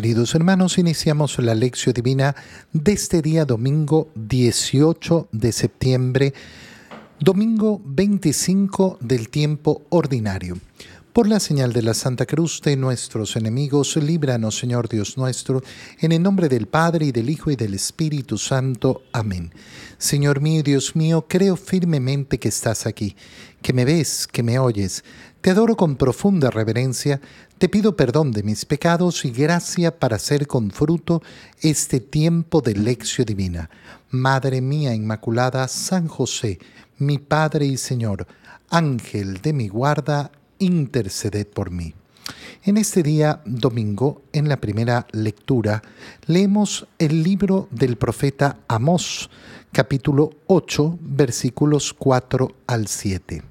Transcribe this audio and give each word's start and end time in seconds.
Queridos 0.00 0.34
hermanos, 0.34 0.78
iniciamos 0.78 1.38
la 1.40 1.54
lección 1.54 1.92
divina 1.92 2.34
de 2.72 2.92
este 2.92 3.20
día 3.20 3.44
domingo 3.44 4.08
18 4.14 5.28
de 5.30 5.52
septiembre, 5.52 6.32
domingo 7.18 7.82
25 7.84 8.96
del 9.02 9.28
tiempo 9.28 9.82
ordinario. 9.90 10.56
Por 11.12 11.28
la 11.28 11.38
señal 11.38 11.74
de 11.74 11.82
la 11.82 11.92
Santa 11.92 12.24
Cruz 12.24 12.62
de 12.62 12.76
nuestros 12.76 13.36
enemigos, 13.36 13.94
líbranos, 13.96 14.56
Señor 14.56 14.88
Dios 14.88 15.18
nuestro, 15.18 15.62
en 15.98 16.12
el 16.12 16.22
nombre 16.22 16.48
del 16.48 16.66
Padre 16.66 17.06
y 17.06 17.12
del 17.12 17.28
Hijo 17.28 17.50
y 17.50 17.56
del 17.56 17.74
Espíritu 17.74 18.38
Santo. 18.38 19.02
Amén. 19.12 19.52
Señor 19.98 20.40
mío 20.40 20.62
Dios 20.62 20.96
mío, 20.96 21.26
creo 21.28 21.56
firmemente 21.56 22.38
que 22.38 22.48
estás 22.48 22.86
aquí, 22.86 23.16
que 23.60 23.74
me 23.74 23.84
ves, 23.84 24.26
que 24.26 24.42
me 24.42 24.58
oyes. 24.58 25.04
Te 25.40 25.48
adoro 25.48 25.74
con 25.74 25.96
profunda 25.96 26.50
reverencia, 26.50 27.18
te 27.56 27.70
pido 27.70 27.96
perdón 27.96 28.30
de 28.30 28.42
mis 28.42 28.66
pecados 28.66 29.24
y 29.24 29.30
gracia 29.30 29.98
para 29.98 30.16
hacer 30.16 30.46
con 30.46 30.70
fruto 30.70 31.22
este 31.62 31.98
tiempo 31.98 32.60
de 32.60 32.74
lección 32.74 33.24
divina. 33.24 33.70
Madre 34.10 34.60
mía 34.60 34.94
Inmaculada, 34.94 35.66
San 35.66 36.08
José, 36.08 36.58
mi 36.98 37.18
Padre 37.18 37.64
y 37.64 37.78
Señor, 37.78 38.26
Ángel 38.68 39.40
de 39.40 39.54
mi 39.54 39.68
guarda, 39.68 40.30
interceded 40.58 41.46
por 41.46 41.70
mí. 41.70 41.94
En 42.64 42.76
este 42.76 43.02
día 43.02 43.40
domingo, 43.46 44.20
en 44.32 44.46
la 44.46 44.58
primera 44.58 45.06
lectura, 45.12 45.80
leemos 46.26 46.86
el 46.98 47.22
libro 47.22 47.66
del 47.70 47.96
profeta 47.96 48.58
Amós, 48.68 49.30
capítulo 49.72 50.32
8, 50.48 50.98
versículos 51.00 51.94
4 51.94 52.52
al 52.66 52.88
7. 52.88 53.49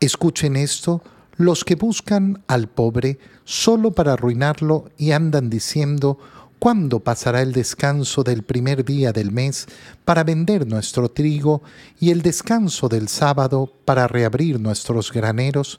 Escuchen 0.00 0.56
esto 0.56 1.02
los 1.36 1.64
que 1.64 1.76
buscan 1.76 2.42
al 2.48 2.68
pobre 2.68 3.18
solo 3.44 3.92
para 3.92 4.14
arruinarlo 4.14 4.90
y 4.98 5.12
andan 5.12 5.50
diciendo, 5.50 6.18
¿Cuándo 6.58 6.98
pasará 6.98 7.40
el 7.40 7.52
descanso 7.52 8.24
del 8.24 8.42
primer 8.42 8.84
día 8.84 9.12
del 9.12 9.30
mes 9.30 9.66
para 10.04 10.24
vender 10.24 10.66
nuestro 10.66 11.08
trigo 11.08 11.62
y 12.00 12.10
el 12.10 12.22
descanso 12.22 12.88
del 12.88 13.06
sábado 13.06 13.72
para 13.84 14.08
reabrir 14.08 14.58
nuestros 14.58 15.12
graneros? 15.12 15.78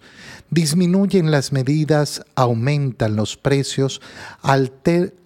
Disminuyen 0.50 1.32
las 1.32 1.52
medidas, 1.52 2.24
aumentan 2.36 3.18
los 3.18 3.36
precios, 3.36 4.00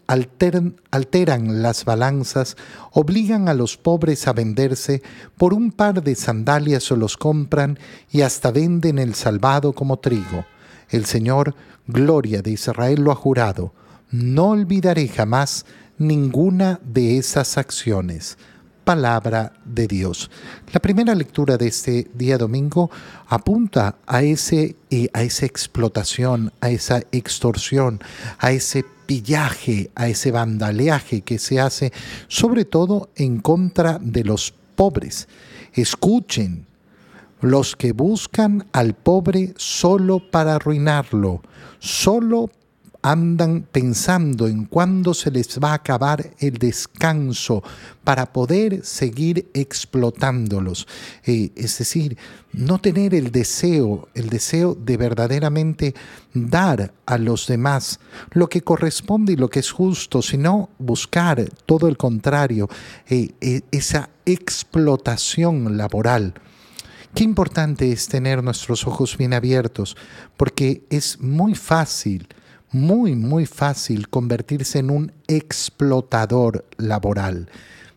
alteran 0.08 1.62
las 1.62 1.86
balanzas, 1.86 2.58
obligan 2.92 3.48
a 3.50 3.54
los 3.54 3.78
pobres 3.78 4.28
a 4.28 4.34
venderse, 4.34 5.02
por 5.38 5.54
un 5.54 5.72
par 5.72 6.04
de 6.04 6.16
sandalias 6.16 6.92
o 6.92 6.96
los 6.96 7.18
compran 7.18 7.80
y 8.12 8.22
hasta 8.22 8.52
venden 8.52 9.00
el 9.00 9.16
salvado 9.16 9.74
como 9.74 9.98
trigo. 9.98 10.46
El 10.90 11.06
Señor, 11.06 11.56
gloria 11.88 12.42
de 12.42 12.52
Israel, 12.52 13.02
lo 13.02 13.12
ha 13.12 13.16
jurado 13.16 13.74
no 14.14 14.50
olvidaré 14.50 15.08
jamás 15.08 15.66
ninguna 15.98 16.80
de 16.84 17.18
esas 17.18 17.58
acciones. 17.58 18.38
Palabra 18.84 19.54
de 19.66 19.88
Dios. 19.88 20.30
La 20.72 20.82
primera 20.82 21.16
lectura 21.16 21.58
de 21.58 21.68
este 21.68 22.10
día 22.14 22.38
domingo 22.38 22.92
apunta 23.28 23.96
a, 24.06 24.24
ese, 24.24 24.76
eh, 24.90 25.10
a 25.14 25.24
esa 25.24 25.46
explotación, 25.46 26.52
a 26.62 26.70
esa 26.70 27.02
extorsión, 27.12 28.02
a 28.40 28.52
ese 28.52 28.84
pillaje, 29.06 29.92
a 29.96 30.08
ese 30.08 30.32
vandaleaje 30.32 31.22
que 31.22 31.40
se 31.40 31.60
hace 31.60 31.94
sobre 32.28 32.66
todo 32.66 33.10
en 33.16 33.40
contra 33.40 34.00
de 34.00 34.24
los 34.24 34.54
pobres. 34.76 35.28
Escuchen, 35.74 36.66
los 37.42 37.76
que 37.76 37.92
buscan 37.92 38.68
al 38.72 38.94
pobre 38.94 39.54
solo 39.58 40.20
para 40.32 40.56
arruinarlo, 40.56 41.42
solo 41.80 42.50
andan 43.04 43.68
pensando 43.70 44.48
en 44.48 44.64
cuándo 44.64 45.14
se 45.14 45.30
les 45.30 45.60
va 45.60 45.72
a 45.72 45.76
acabar 45.76 46.32
el 46.40 46.58
descanso 46.58 47.62
para 48.04 48.32
poder 48.32 48.84
seguir 48.86 49.50
explotándolos. 49.54 50.88
Eh, 51.26 51.52
es 51.56 51.78
decir, 51.78 52.18
no 52.54 52.80
tener 52.80 53.14
el 53.14 53.32
deseo, 53.32 54.08
el 54.16 54.30
deseo 54.30 54.74
de 54.74 54.96
verdaderamente 54.96 55.94
dar 56.34 56.94
a 57.06 57.18
los 57.18 57.46
demás 57.46 58.00
lo 58.32 58.48
que 58.48 58.62
corresponde 58.62 59.34
y 59.34 59.36
lo 59.36 59.50
que 59.50 59.60
es 59.60 59.72
justo, 59.72 60.22
sino 60.22 60.70
buscar 60.80 61.44
todo 61.66 61.90
el 61.90 61.98
contrario, 61.98 62.70
eh, 63.10 63.32
eh, 63.42 63.62
esa 63.72 64.10
explotación 64.26 65.76
laboral. 65.76 66.36
Qué 67.14 67.26
importante 67.26 67.92
es 67.92 68.08
tener 68.08 68.42
nuestros 68.42 68.88
ojos 68.88 69.18
bien 69.18 69.34
abiertos, 69.34 69.98
porque 70.38 70.84
es 70.90 71.20
muy 71.20 71.54
fácil 71.54 72.28
muy, 72.74 73.16
muy 73.16 73.46
fácil 73.46 74.10
convertirse 74.10 74.80
en 74.80 74.90
un 74.90 75.12
explotador 75.28 76.66
laboral. 76.78 77.50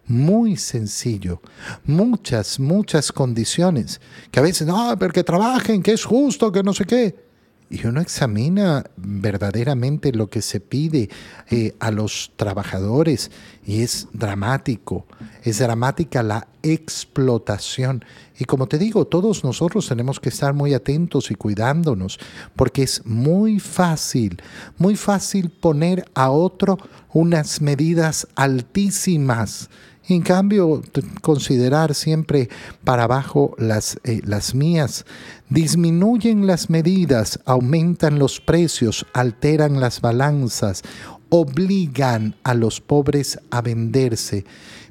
Muy 0.07 0.57
sencillo. 0.57 1.41
Muchas, 1.85 2.61
muchas 2.61 3.11
condiciones 3.11 4.01
que 4.31 4.39
a 4.39 4.43
veces, 4.43 4.67
no, 4.67 4.97
pero 4.99 5.13
que 5.13 5.25
trabajen, 5.25 5.83
que 5.83 5.93
es 5.93 6.05
justo, 6.05 6.53
que 6.53 6.63
no 6.63 6.73
sé 6.73 6.85
qué 6.85 7.26
y 7.69 7.85
uno 7.87 8.01
examina 8.01 8.85
verdaderamente 8.97 10.13
lo 10.13 10.29
que 10.29 10.41
se 10.41 10.61
pide 10.61 11.11
eh, 11.51 11.75
a 11.81 11.91
los 11.91 12.31
trabajadores 12.37 13.31
y 13.67 13.83
es 13.83 14.07
dramático, 14.13 15.07
es 15.43 15.59
dramática 15.59 16.23
la 16.23 16.47
explotación. 16.63 18.05
Y 18.39 18.45
como 18.45 18.69
te 18.69 18.79
digo, 18.79 19.07
todos 19.07 19.43
nosotros 19.43 19.89
tenemos 19.89 20.21
que 20.21 20.29
estar 20.29 20.55
muy 20.55 20.75
atentos 20.75 21.31
y 21.31 21.35
cuidándonos, 21.35 22.21
porque 22.55 22.85
es 22.85 23.05
muy 23.05 23.59
fácil, 23.59 24.41
muy 24.79 24.95
fácil 24.95 25.51
poner 25.51 26.05
a 26.15 26.31
otro 26.31 26.79
unas 27.13 27.61
medidas 27.61 28.29
altísimas 28.37 29.71
en 30.15 30.23
cambio, 30.23 30.83
considerar 31.21 31.95
siempre 31.95 32.49
para 32.85 33.05
abajo 33.05 33.55
las, 33.59 33.99
eh, 34.05 34.21
las 34.25 34.55
mías. 34.55 35.05
Disminuyen 35.49 36.47
las 36.47 36.71
medidas, 36.71 37.41
aumentan 37.45 38.19
los 38.19 38.41
precios, 38.41 39.05
alteran 39.13 39.81
las 39.81 40.01
balanzas, 40.01 40.83
obligan 41.29 42.37
a 42.45 42.55
los 42.55 42.81
pobres 42.81 43.41
a 43.51 43.63
venderse. 43.63 44.45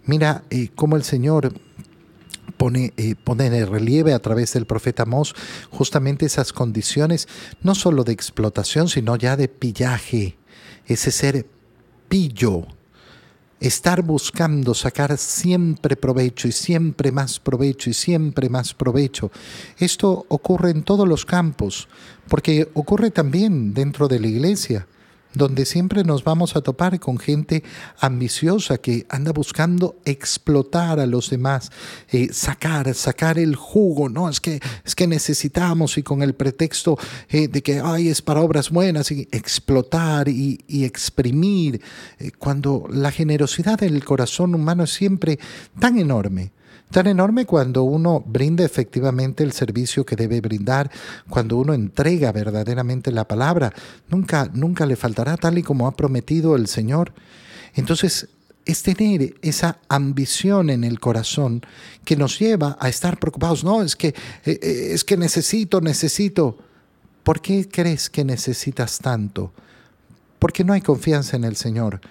Mira 0.06 0.44
eh, 0.50 0.70
cómo 0.76 0.98
el 0.98 1.04
Señor 1.04 1.54
pone, 2.58 2.94
eh, 2.98 3.16
pone 3.16 3.46
en 3.48 3.68
relieve 3.68 4.14
a 4.14 4.20
través 4.20 4.54
del 4.54 4.66
profeta 4.66 5.06
Mos 5.06 5.34
justamente 5.70 6.26
esas 6.26 6.52
condiciones, 6.52 7.28
no 7.62 7.74
solo 7.74 8.04
de 8.04 8.14
explotación, 8.14 8.90
sino 8.90 9.16
ya 9.16 9.38
de 9.38 9.48
pillaje, 9.48 10.38
ese 10.88 11.12
ser 11.12 11.48
pillo, 12.10 12.68
estar 13.60 14.02
buscando 14.02 14.74
sacar 14.74 15.18
siempre 15.18 15.96
provecho 15.96 16.48
y 16.48 16.52
siempre 16.52 17.12
más 17.12 17.40
provecho 17.40 17.90
y 17.90 17.94
siempre 17.94 18.50
más 18.50 18.74
provecho. 18.74 19.32
Esto 19.78 20.26
ocurre 20.30 20.72
en 20.72 20.84
todos 20.84 21.08
los 21.08 21.26
campos, 21.26 21.88
porque 22.28 22.70
ocurre 22.74 23.12
también 23.12 23.74
dentro 23.74 24.08
de 24.08 24.20
la 24.20 24.28
iglesia 24.28 24.88
donde 25.36 25.66
siempre 25.66 26.04
nos 26.04 26.24
vamos 26.24 26.56
a 26.56 26.62
topar 26.62 27.00
con 27.00 27.18
gente 27.18 27.64
ambiciosa 28.00 28.78
que 28.78 29.06
anda 29.10 29.32
buscando 29.32 29.98
explotar 30.06 31.00
a 31.00 31.06
los 31.06 31.30
demás, 31.30 31.72
eh, 32.10 32.30
sacar, 32.32 32.94
sacar 32.94 33.38
el 33.38 33.56
jugo, 33.56 34.10
¿no? 34.10 34.30
Es 34.30 34.40
que, 34.40 34.60
es 34.84 34.96
que 34.96 35.08
necesitamos 35.08 35.98
y 35.98 36.04
con 36.04 36.22
el 36.22 36.34
pretexto 36.34 36.98
eh, 37.30 37.48
de 37.48 37.62
que, 37.62 37.82
ay, 37.84 38.10
es 38.10 38.22
para 38.22 38.42
obras 38.42 38.70
buenas, 38.70 39.12
y 39.12 39.28
explotar 39.32 40.28
y, 40.30 40.64
exprimir, 40.68 41.82
eh, 42.20 42.32
cuando 42.38 42.88
la 42.90 43.12
generosidad 43.12 43.80
del 43.80 44.04
corazón 44.04 44.56
humano 44.56 44.84
es 44.84 44.94
siempre 44.94 45.40
tan 45.80 45.98
enorme 45.98 46.52
tan 46.92 47.08
enorme 47.08 47.46
cuando 47.46 47.84
uno 47.84 48.24
brinda 48.26 48.64
efectivamente 48.64 49.44
el 49.44 49.52
servicio 49.52 50.06
que 50.06 50.16
debe 50.16 50.42
brindar, 50.42 50.90
cuando 51.30 51.58
uno 51.58 51.74
entrega 51.74 52.32
verdaderamente 52.32 53.12
la 53.12 53.28
palabra. 53.28 53.74
Nunca, 54.10 54.50
nunca 54.54 54.86
le 54.86 54.96
faltará 54.96 55.36
tal 55.38 55.58
y 55.58 55.64
como 55.64 55.88
ha 55.88 55.96
prometido 55.96 56.56
el 56.56 56.68
Señor. 56.68 57.14
Entonces, 57.74 58.30
es 58.66 58.82
tener 58.82 59.36
esa 59.42 59.80
ambición 59.90 60.70
en 60.70 60.84
el 60.84 61.00
corazón 61.00 61.62
que 62.04 62.16
nos 62.16 62.40
lleva 62.40 62.78
a 62.80 62.90
estar 62.90 63.20
preocupados. 63.20 63.64
No, 63.64 63.82
es 63.82 63.96
que, 63.96 64.10
eh, 64.10 64.14
eh, 64.46 64.90
es 64.92 65.04
que 65.04 65.18
necesito, 65.18 65.82
necesito. 65.82 66.58
¿Por 67.24 67.42
qué 67.42 67.68
crees 67.68 68.10
que 68.10 68.24
necesitas 68.24 69.00
tanto? 69.00 69.52
Porque 70.40 70.64
no 70.64 70.74
hay 70.74 70.82
confianza 70.82 71.36
en 71.36 71.44
el 71.44 71.56
Señor. 71.56 72.02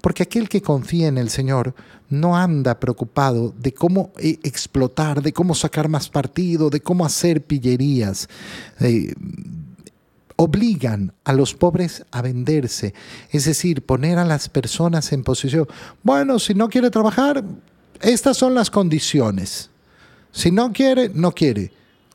Porque 0.00 0.22
aquel 0.22 0.48
que 0.48 0.62
confía 0.62 1.08
en 1.08 1.18
el 1.18 1.30
Señor 1.30 1.74
no 2.08 2.36
anda 2.36 2.80
preocupado 2.80 3.54
de 3.58 3.72
cómo 3.72 4.12
eh, 4.18 4.38
explotar, 4.42 5.22
de 5.22 5.32
cómo 5.32 5.54
sacar 5.54 5.88
más 5.88 6.08
partido, 6.08 6.70
de 6.70 6.80
cómo 6.80 7.04
hacer 7.04 7.44
pillerías. 7.44 8.28
Eh, 8.80 9.14
obligan 10.36 11.12
a 11.24 11.34
los 11.34 11.54
pobres 11.54 12.04
a 12.10 12.22
venderse, 12.22 12.94
es 13.30 13.44
decir, 13.44 13.84
poner 13.84 14.18
a 14.18 14.24
las 14.24 14.48
personas 14.48 15.12
en 15.12 15.22
posición, 15.22 15.68
bueno, 16.02 16.38
si 16.38 16.54
no 16.54 16.70
quiere 16.70 16.88
trabajar, 16.88 17.44
estas 18.00 18.38
son 18.38 18.54
las 18.54 18.70
condiciones. 18.70 19.68
Si 20.32 20.50
no 20.50 20.72
quiere, 20.72 21.10
no 21.10 21.32
quiere. 21.32 21.72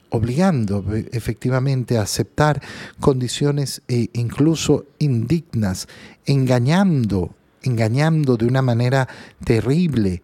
obligando 0.09 0.85
e, 0.95 1.09
efectivamente 1.11 1.97
a 1.97 2.03
aceptar 2.03 2.61
condiciones 2.99 3.81
incluso 4.13 4.85
indignas, 4.97 5.87
engañando, 6.25 7.35
engañando 7.65 8.37
de 8.37 8.45
una 8.45 8.61
manera 8.61 9.07
terrible. 9.43 10.21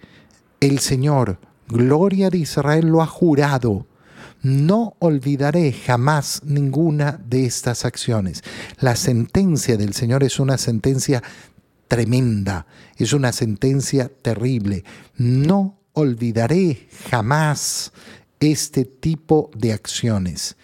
El 0.60 0.80
Señor, 0.80 1.40
gloria 1.68 2.30
de 2.30 2.40
Israel, 2.40 2.88
lo 2.88 3.02
ha 3.02 3.08
jurado. 3.08 3.88
No 4.44 4.96
olvidaré 5.00 5.72
jamás 5.72 6.42
ninguna 6.44 7.20
de 7.28 7.46
estas 7.46 7.86
acciones. 7.86 8.44
La 8.80 8.96
sentencia 8.96 9.78
del 9.78 9.94
Señor 9.94 10.24
es 10.24 10.40
una 10.40 10.58
sentencia 10.58 11.22
tremenda, 11.88 12.66
es 12.98 13.14
una 13.14 13.32
sentencia 13.32 14.10
terrible. 14.10 14.84
No 15.18 15.78
olvidaré 15.94 16.88
jamás 17.10 17.92
este 18.40 18.86
tipo 18.86 19.52
de 19.56 19.74
acciones. 19.74 20.56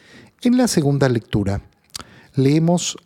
En 0.41 0.57
la 0.57 0.67
segunda 0.67 1.09
lectura 1.09 1.61
leemos 2.35 2.97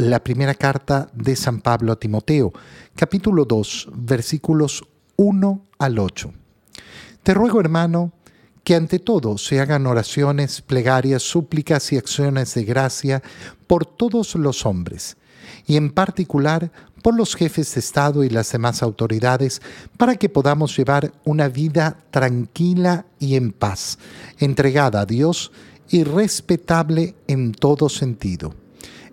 la 0.00 0.24
primera 0.24 0.54
carta 0.54 1.08
de 1.12 1.36
San 1.36 1.60
Pablo 1.60 1.92
a 1.92 1.96
Timoteo, 2.00 2.52
capítulo 2.94 3.44
2, 3.44 3.88
versículos 3.94 4.82
1 5.16 5.62
al 5.78 5.98
8. 5.98 6.32
Te 7.22 7.34
ruego, 7.34 7.60
hermano, 7.60 8.12
que 8.64 8.76
ante 8.76 8.98
todo 8.98 9.36
se 9.36 9.60
hagan 9.60 9.86
oraciones, 9.86 10.62
plegarias, 10.62 11.22
súplicas 11.22 11.92
y 11.92 11.98
acciones 11.98 12.54
de 12.54 12.64
gracia 12.64 13.22
por 13.66 13.84
todos 13.84 14.34
los 14.36 14.64
hombres, 14.64 15.18
y 15.66 15.76
en 15.76 15.90
particular 15.90 16.72
por 17.02 17.14
los 17.14 17.34
jefes 17.34 17.74
de 17.74 17.80
Estado 17.80 18.24
y 18.24 18.30
las 18.30 18.50
demás 18.52 18.82
autoridades, 18.82 19.60
para 19.98 20.16
que 20.16 20.30
podamos 20.30 20.74
llevar 20.76 21.12
una 21.24 21.48
vida 21.48 21.98
tranquila 22.10 23.04
y 23.18 23.36
en 23.36 23.52
paz, 23.52 23.98
entregada 24.38 25.02
a 25.02 25.06
Dios 25.06 25.52
y 25.90 26.04
respetable 26.04 27.16
en 27.26 27.52
todo 27.52 27.90
sentido. 27.90 28.54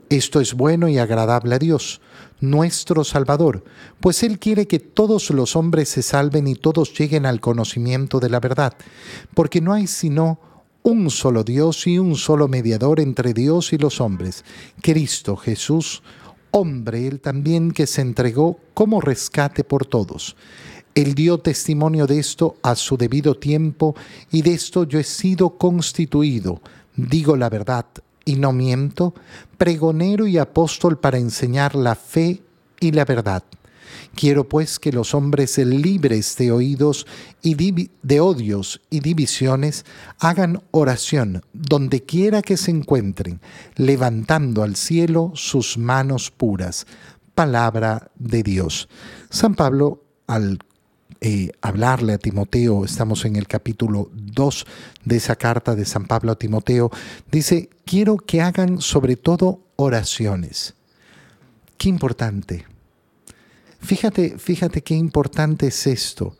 Esto 0.10 0.40
es 0.40 0.54
bueno 0.54 0.88
y 0.88 0.98
agradable 1.00 1.56
a 1.56 1.60
Dios, 1.60 2.00
nuestro 2.40 3.04
Salvador, 3.04 3.66
pues 4.00 4.24
Él 4.24 4.40
quiere 4.40 4.66
que 4.66 4.80
todos 4.80 5.30
los 5.32 5.58
hombres 5.58 5.90
se 5.90 6.02
salven 6.02 6.48
y 6.48 6.56
todos 6.56 6.98
lleguen 6.98 7.26
al 7.26 7.42
conocimiento 7.42 8.22
de 8.22 8.30
la 8.30 8.40
verdad, 8.40 8.74
porque 9.34 9.60
no 9.60 9.74
hay 9.74 9.86
sino 9.86 10.40
un 10.82 11.10
solo 11.10 11.44
Dios 11.44 11.88
y 11.88 12.00
un 12.00 12.16
solo 12.16 12.48
mediador 12.48 13.02
entre 13.02 13.34
Dios 13.34 13.74
y 13.74 13.78
los 13.78 14.00
hombres, 14.00 14.46
Cristo 14.82 15.36
Jesús, 15.36 16.02
hombre 16.52 17.06
Él 17.06 17.20
también 17.20 17.72
que 17.72 17.86
se 17.86 18.00
entregó 18.00 18.62
como 18.74 19.02
rescate 19.02 19.66
por 19.66 19.86
todos. 19.86 20.38
Él 20.96 21.16
dio 21.16 21.40
testimonio 21.40 22.08
de 22.08 22.20
esto 22.20 22.56
a 22.64 22.76
su 22.76 22.96
debido 22.96 23.36
tiempo 23.36 23.94
y 24.32 24.42
de 24.42 24.54
esto 24.54 24.86
yo 24.86 25.00
he 25.00 25.04
sido 25.04 25.58
constituido, 25.58 26.62
digo 26.96 27.36
la 27.36 27.50
verdad 27.50 27.86
y 28.28 28.36
no 28.36 28.52
miento, 28.52 29.16
pregonero 29.58 30.28
y 30.28 30.38
apóstol 30.38 31.00
para 31.00 31.18
enseñar 31.18 31.76
la 31.76 31.96
fe 31.96 32.44
y 32.80 32.92
la 32.92 33.06
verdad. 33.06 33.42
Quiero 34.16 34.50
pues 34.50 34.80
que 34.80 34.92
los 34.92 35.16
hombres 35.16 35.58
libres 35.58 36.36
de 36.38 36.52
oídos 36.52 37.08
y 37.42 37.56
de 38.02 38.20
odios 38.20 38.82
y 38.90 39.00
divisiones 39.00 39.86
hagan 40.20 40.62
oración 40.72 41.42
donde 41.54 42.04
quiera 42.04 42.42
que 42.42 42.58
se 42.58 42.72
encuentren, 42.72 43.40
levantando 43.76 44.62
al 44.62 44.76
cielo 44.76 45.32
sus 45.36 45.78
manos 45.78 46.30
puras. 46.30 46.86
Palabra 47.34 48.12
de 48.16 48.44
Dios. 48.44 48.90
San 49.30 49.56
Pablo, 49.56 50.04
al 50.28 50.60
eh, 51.22 51.52
hablarle 51.62 52.14
a 52.14 52.18
Timoteo, 52.18 52.86
estamos 52.86 53.26
en 53.26 53.36
el 53.36 53.48
capítulo 53.48 54.10
2 54.14 54.66
de 55.06 55.18
esa 55.18 55.36
carta 55.36 55.76
de 55.76 55.86
San 55.86 56.06
Pablo 56.06 56.32
a 56.32 56.38
Timoteo, 56.38 56.92
dice, 57.32 57.70
quiero 57.86 58.18
que 58.18 58.42
hagan 58.42 58.82
sobre 58.82 59.16
todo 59.16 59.62
oraciones. 59.76 60.74
Qué 61.78 61.90
importante 61.90 62.66
Fíjate, 63.80 64.38
fíjate 64.38 64.82
qué 64.82 64.96
importante 64.96 65.68
es 65.68 65.88
esto, 65.88 66.36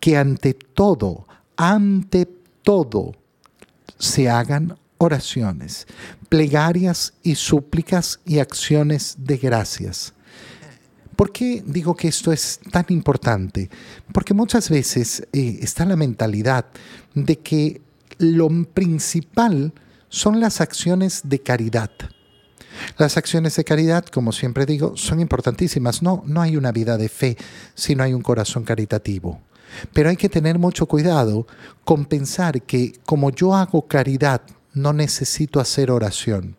que 0.00 0.16
ante 0.16 0.54
todo, 0.54 1.26
ante 1.56 2.26
todo, 2.62 3.14
se 3.98 4.28
hagan 4.28 4.76
oraciones, 4.98 5.86
plegarias 6.28 7.14
y 7.22 7.34
súplicas 7.34 8.20
y 8.24 8.38
acciones 8.38 9.16
de 9.18 9.36
gracias. 9.36 10.14
¿Por 11.22 11.30
qué 11.30 11.62
digo 11.64 11.94
que 11.94 12.08
esto 12.08 12.32
es 12.32 12.58
tan 12.72 12.86
importante? 12.88 13.70
Porque 14.12 14.34
muchas 14.34 14.68
veces 14.68 15.24
eh, 15.32 15.60
está 15.62 15.84
la 15.84 15.94
mentalidad 15.94 16.66
de 17.14 17.38
que 17.38 17.80
lo 18.18 18.48
principal 18.64 19.72
son 20.08 20.40
las 20.40 20.60
acciones 20.60 21.20
de 21.22 21.40
caridad. 21.40 21.92
Las 22.98 23.16
acciones 23.16 23.54
de 23.54 23.62
caridad, 23.62 24.04
como 24.06 24.32
siempre 24.32 24.66
digo, 24.66 24.96
son 24.96 25.20
importantísimas. 25.20 26.02
No, 26.02 26.24
no 26.26 26.42
hay 26.42 26.56
una 26.56 26.72
vida 26.72 26.98
de 26.98 27.08
fe 27.08 27.36
si 27.76 27.94
no 27.94 28.02
hay 28.02 28.14
un 28.14 28.22
corazón 28.22 28.64
caritativo. 28.64 29.40
Pero 29.92 30.10
hay 30.10 30.16
que 30.16 30.28
tener 30.28 30.58
mucho 30.58 30.86
cuidado 30.86 31.46
con 31.84 32.04
pensar 32.04 32.62
que 32.62 32.94
como 33.06 33.30
yo 33.30 33.54
hago 33.54 33.86
caridad, 33.86 34.42
no 34.74 34.92
necesito 34.92 35.60
hacer 35.60 35.90
oración. 35.90 36.56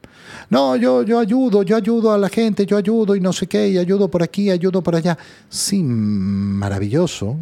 No, 0.49 0.75
yo, 0.75 1.03
yo 1.03 1.19
ayudo, 1.19 1.63
yo 1.63 1.75
ayudo 1.75 2.11
a 2.11 2.17
la 2.17 2.29
gente, 2.29 2.65
yo 2.65 2.77
ayudo 2.77 3.15
y 3.15 3.19
no 3.19 3.33
sé 3.33 3.47
qué, 3.47 3.67
y 3.69 3.77
ayudo 3.77 4.09
por 4.09 4.23
aquí, 4.23 4.49
ayudo 4.49 4.81
por 4.81 4.95
allá. 4.95 5.17
Sí, 5.49 5.83
maravilloso, 5.83 7.37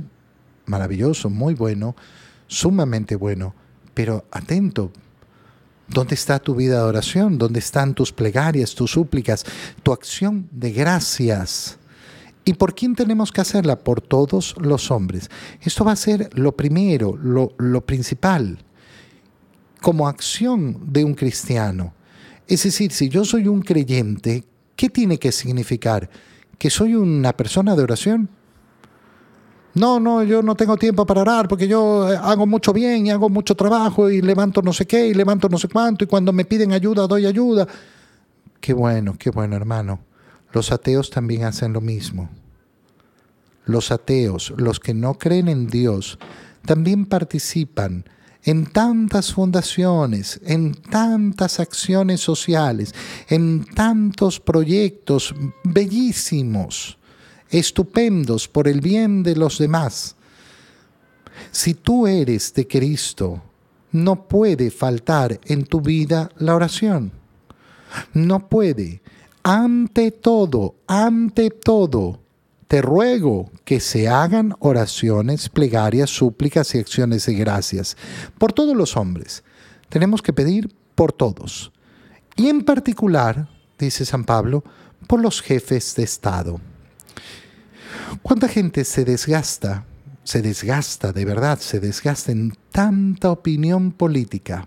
maravilloso, 0.65 1.29
muy 1.29 1.53
bueno, 1.53 1.95
sumamente 2.47 3.15
bueno, 3.15 3.53
pero 3.93 4.25
atento, 4.31 4.91
¿Dónde 5.93 6.15
está 6.15 6.39
tu 6.39 6.55
vida 6.55 6.77
de 6.77 6.83
oración? 6.83 7.37
¿Dónde 7.37 7.59
están 7.59 7.93
tus 7.93 8.13
plegarias, 8.13 8.75
tus 8.75 8.91
súplicas, 8.91 9.43
tu 9.83 9.91
acción 9.91 10.47
de 10.49 10.71
gracias? 10.71 11.77
¿Y 12.45 12.53
por 12.53 12.73
quién 12.73 12.95
tenemos 12.95 13.29
que 13.29 13.41
hacerla? 13.41 13.77
Por 13.77 13.99
todos 13.99 14.55
los 14.57 14.89
hombres. 14.89 15.29
Esto 15.59 15.83
va 15.83 15.91
a 15.91 15.97
ser 15.97 16.29
lo 16.33 16.55
primero, 16.55 17.17
lo, 17.17 17.55
lo 17.57 17.85
principal, 17.85 18.63
como 19.81 20.07
acción 20.07 20.77
de 20.93 21.03
un 21.03 21.13
cristiano. 21.13 21.93
Es 22.47 22.63
decir, 22.63 22.91
si 22.91 23.09
yo 23.09 23.25
soy 23.25 23.47
un 23.47 23.61
creyente, 23.61 24.43
¿qué 24.75 24.89
tiene 24.89 25.17
que 25.17 25.31
significar? 25.31 26.09
¿Que 26.57 26.69
soy 26.69 26.95
una 26.95 27.33
persona 27.33 27.75
de 27.75 27.83
oración? 27.83 28.29
No, 29.73 29.99
no, 29.99 30.21
yo 30.23 30.41
no 30.41 30.55
tengo 30.55 30.77
tiempo 30.77 31.05
para 31.05 31.21
orar 31.21 31.47
porque 31.47 31.67
yo 31.67 32.11
eh, 32.11 32.19
hago 32.21 32.45
mucho 32.45 32.73
bien 32.73 33.07
y 33.07 33.11
hago 33.11 33.29
mucho 33.29 33.55
trabajo 33.55 34.09
y 34.09 34.21
levanto 34.21 34.61
no 34.61 34.73
sé 34.73 34.85
qué 34.85 35.07
y 35.07 35.13
levanto 35.13 35.47
no 35.47 35.57
sé 35.57 35.69
cuánto 35.69 36.03
y 36.03 36.07
cuando 36.07 36.33
me 36.33 36.43
piden 36.43 36.73
ayuda 36.73 37.07
doy 37.07 37.25
ayuda. 37.25 37.67
Qué 38.59 38.73
bueno, 38.73 39.15
qué 39.17 39.29
bueno 39.29 39.55
hermano. 39.55 40.01
Los 40.51 40.73
ateos 40.73 41.09
también 41.09 41.45
hacen 41.45 41.71
lo 41.71 41.79
mismo. 41.79 42.29
Los 43.65 43.91
ateos, 43.91 44.53
los 44.57 44.79
que 44.79 44.93
no 44.93 45.13
creen 45.13 45.47
en 45.47 45.67
Dios, 45.67 46.19
también 46.65 47.05
participan 47.05 48.03
en 48.43 48.65
tantas 48.65 49.33
fundaciones, 49.33 50.39
en 50.45 50.73
tantas 50.73 51.59
acciones 51.59 52.21
sociales, 52.21 52.93
en 53.27 53.65
tantos 53.65 54.39
proyectos 54.39 55.33
bellísimos 55.63 56.97
estupendos 57.49 58.47
por 58.47 58.67
el 58.67 58.81
bien 58.81 59.23
de 59.23 59.35
los 59.35 59.57
demás. 59.57 60.15
Si 61.51 61.73
tú 61.73 62.07
eres 62.07 62.53
de 62.53 62.67
Cristo, 62.67 63.41
no 63.91 64.27
puede 64.27 64.71
faltar 64.71 65.39
en 65.45 65.65
tu 65.65 65.81
vida 65.81 66.31
la 66.37 66.55
oración. 66.55 67.11
No 68.13 68.47
puede. 68.47 69.01
Ante 69.43 70.11
todo, 70.11 70.75
ante 70.87 71.49
todo, 71.49 72.20
te 72.71 72.81
ruego 72.81 73.51
que 73.65 73.81
se 73.81 74.07
hagan 74.07 74.55
oraciones, 74.59 75.49
plegarias, 75.49 76.09
súplicas 76.09 76.73
y 76.73 76.77
acciones 76.79 77.25
de 77.25 77.33
gracias 77.33 77.97
por 78.37 78.53
todos 78.53 78.77
los 78.77 78.95
hombres. 78.95 79.43
Tenemos 79.89 80.21
que 80.21 80.31
pedir 80.31 80.73
por 80.95 81.11
todos. 81.11 81.73
Y 82.37 82.47
en 82.47 82.63
particular, 82.63 83.49
dice 83.77 84.05
San 84.05 84.23
Pablo, 84.23 84.63
por 85.05 85.19
los 85.19 85.41
jefes 85.41 85.95
de 85.95 86.03
Estado. 86.03 86.61
¿Cuánta 88.21 88.47
gente 88.47 88.85
se 88.85 89.03
desgasta, 89.03 89.83
se 90.23 90.41
desgasta 90.41 91.11
de 91.11 91.25
verdad, 91.25 91.59
se 91.59 91.81
desgasta 91.81 92.31
en 92.31 92.53
tanta 92.71 93.31
opinión 93.31 93.91
política? 93.91 94.65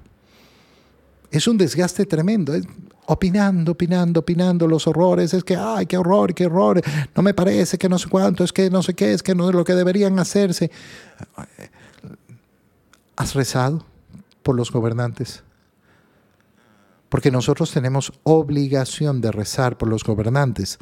Es 1.31 1.49
un 1.49 1.57
desgaste 1.57 2.05
tremendo, 2.05 2.53
opinando, 3.07 3.73
opinando, 3.73 4.21
opinando 4.21 4.67
los 4.67 4.87
horrores, 4.87 5.35
es 5.35 5.45
que, 5.45 5.57
ay, 5.57 5.87
qué 5.87 5.97
horror, 5.97 6.35
qué 6.35 6.47
horror, 6.47 6.81
no 7.15 7.23
me 7.23 7.35
parece 7.35 7.79
que 7.79 7.89
no 7.89 7.99
sé 7.99 8.09
cuánto, 8.09 8.45
es 8.45 8.53
que 8.53 8.71
no 8.71 8.83
sé 8.83 8.95
qué, 8.95 9.13
es 9.13 9.23
que 9.23 9.35
no 9.35 9.49
es 9.49 9.55
lo 9.55 9.65
que 9.65 9.75
deberían 9.75 10.19
hacerse. 10.19 10.71
¿Has 13.17 13.35
rezado 13.35 13.85
por 14.43 14.57
los 14.57 14.71
gobernantes? 14.71 15.43
Porque 17.09 17.31
nosotros 17.31 17.71
tenemos 17.71 18.13
obligación 18.25 19.21
de 19.21 19.31
rezar 19.31 19.79
por 19.79 19.89
los 19.89 20.03
gobernantes. 20.03 20.79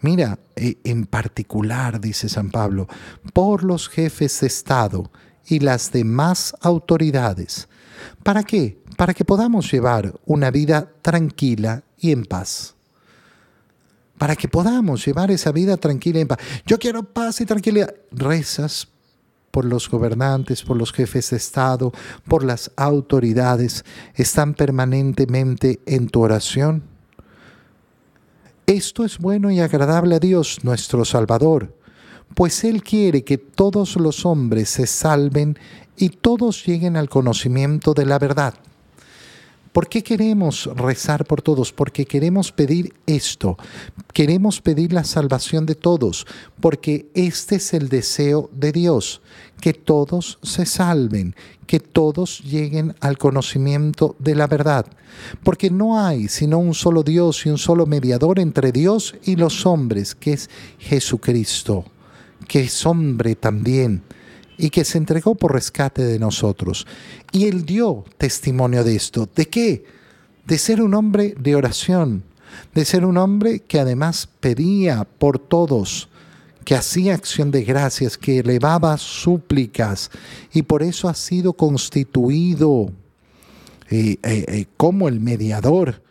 Mira, 0.00 0.38
eh, 0.56 0.78
en 0.84 1.06
particular, 1.06 2.00
dice 2.00 2.28
San 2.28 2.50
Pablo, 2.50 2.88
por 3.32 3.62
los 3.62 3.88
jefes 3.88 4.40
de 4.40 4.46
Estado 4.48 5.10
y 5.46 5.60
las 5.60 5.92
demás 5.92 6.54
autoridades, 6.60 7.68
¿Para 8.22 8.42
qué? 8.42 8.78
Para 8.96 9.14
que 9.14 9.24
podamos 9.24 9.70
llevar 9.70 10.14
una 10.24 10.50
vida 10.50 10.90
tranquila 11.02 11.82
y 11.98 12.12
en 12.12 12.24
paz. 12.24 12.74
Para 14.18 14.34
que 14.34 14.48
podamos 14.48 15.04
llevar 15.04 15.30
esa 15.30 15.52
vida 15.52 15.76
tranquila 15.76 16.18
y 16.18 16.22
en 16.22 16.28
paz. 16.28 16.38
Yo 16.66 16.78
quiero 16.78 17.02
paz 17.02 17.40
y 17.40 17.46
tranquilidad. 17.46 17.94
Rezas 18.10 18.88
por 19.50 19.64
los 19.64 19.88
gobernantes, 19.88 20.62
por 20.62 20.76
los 20.76 20.92
jefes 20.92 21.30
de 21.30 21.36
Estado, 21.36 21.92
por 22.26 22.44
las 22.44 22.70
autoridades. 22.76 23.84
Están 24.14 24.54
permanentemente 24.54 25.80
en 25.86 26.08
tu 26.08 26.22
oración. 26.22 26.82
Esto 28.66 29.04
es 29.04 29.18
bueno 29.18 29.50
y 29.50 29.60
agradable 29.60 30.16
a 30.16 30.18
Dios, 30.18 30.64
nuestro 30.64 31.04
Salvador 31.04 31.72
pues 32.34 32.64
Él 32.64 32.82
quiere 32.82 33.24
que 33.24 33.38
todos 33.38 33.96
los 33.96 34.26
hombres 34.26 34.68
se 34.68 34.86
salven 34.86 35.58
y 35.96 36.10
todos 36.10 36.64
lleguen 36.66 36.96
al 36.96 37.08
conocimiento 37.08 37.94
de 37.94 38.06
la 38.06 38.18
verdad. 38.18 38.54
¿Por 39.72 39.88
qué 39.88 40.02
queremos 40.02 40.70
rezar 40.74 41.26
por 41.26 41.42
todos? 41.42 41.70
Porque 41.70 42.06
queremos 42.06 42.50
pedir 42.50 42.94
esto, 43.06 43.58
queremos 44.14 44.62
pedir 44.62 44.94
la 44.94 45.04
salvación 45.04 45.66
de 45.66 45.74
todos, 45.74 46.26
porque 46.60 47.10
este 47.12 47.56
es 47.56 47.74
el 47.74 47.90
deseo 47.90 48.48
de 48.54 48.72
Dios, 48.72 49.20
que 49.60 49.74
todos 49.74 50.38
se 50.42 50.64
salven, 50.64 51.36
que 51.66 51.78
todos 51.78 52.40
lleguen 52.40 52.94
al 53.00 53.18
conocimiento 53.18 54.16
de 54.18 54.34
la 54.34 54.46
verdad, 54.46 54.86
porque 55.44 55.68
no 55.68 56.00
hay 56.00 56.28
sino 56.28 56.56
un 56.56 56.72
solo 56.72 57.02
Dios 57.02 57.44
y 57.44 57.50
un 57.50 57.58
solo 57.58 57.84
mediador 57.84 58.38
entre 58.38 58.72
Dios 58.72 59.14
y 59.24 59.36
los 59.36 59.66
hombres, 59.66 60.14
que 60.14 60.32
es 60.32 60.48
Jesucristo 60.78 61.84
que 62.46 62.60
es 62.60 62.86
hombre 62.86 63.34
también 63.34 64.02
y 64.58 64.70
que 64.70 64.84
se 64.84 64.98
entregó 64.98 65.34
por 65.34 65.52
rescate 65.52 66.02
de 66.02 66.18
nosotros. 66.18 66.86
Y 67.32 67.46
él 67.46 67.64
dio 67.64 68.04
testimonio 68.18 68.84
de 68.84 68.96
esto. 68.96 69.28
¿De 69.34 69.46
qué? 69.46 69.84
De 70.46 70.58
ser 70.58 70.80
un 70.80 70.94
hombre 70.94 71.34
de 71.38 71.56
oración, 71.56 72.22
de 72.74 72.84
ser 72.84 73.04
un 73.04 73.16
hombre 73.18 73.60
que 73.60 73.80
además 73.80 74.28
pedía 74.40 75.04
por 75.04 75.38
todos, 75.38 76.08
que 76.64 76.74
hacía 76.74 77.14
acción 77.14 77.50
de 77.50 77.64
gracias, 77.64 78.18
que 78.18 78.38
elevaba 78.38 78.96
súplicas 78.98 80.10
y 80.52 80.62
por 80.62 80.82
eso 80.82 81.08
ha 81.08 81.14
sido 81.14 81.52
constituido 81.52 82.90
eh, 83.88 84.16
eh, 84.22 84.44
eh, 84.48 84.66
como 84.76 85.08
el 85.08 85.20
mediador. 85.20 86.02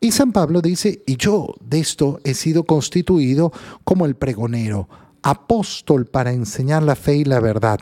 Y 0.00 0.12
San 0.12 0.32
Pablo 0.32 0.60
dice, 0.60 1.02
y 1.06 1.16
yo 1.16 1.54
de 1.60 1.80
esto 1.80 2.20
he 2.24 2.34
sido 2.34 2.64
constituido 2.64 3.50
como 3.84 4.04
el 4.04 4.14
pregonero 4.14 4.88
apóstol 5.24 6.04
para 6.04 6.32
enseñar 6.32 6.82
la 6.82 6.94
fe 6.94 7.16
y 7.16 7.24
la 7.24 7.40
verdad. 7.40 7.80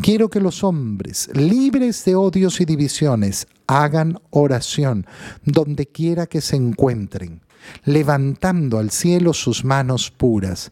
Quiero 0.00 0.28
que 0.28 0.38
los 0.38 0.62
hombres, 0.62 1.30
libres 1.34 2.04
de 2.04 2.14
odios 2.14 2.60
y 2.60 2.66
divisiones, 2.66 3.48
hagan 3.66 4.20
oración 4.30 5.06
donde 5.44 5.86
quiera 5.86 6.26
que 6.26 6.42
se 6.42 6.56
encuentren, 6.56 7.40
levantando 7.84 8.78
al 8.78 8.90
cielo 8.90 9.32
sus 9.32 9.64
manos 9.64 10.10
puras. 10.10 10.70